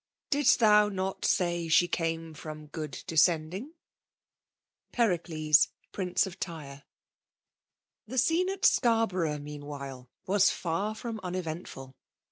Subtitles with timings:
[0.31, 3.67] 0id'st thou not lay she came from good dcaanding
[4.31, 6.81] > Periclbs, Princb or Trsm.
[8.07, 11.93] The scene at ScarboiongK meanwliile, was fcr from uneventful.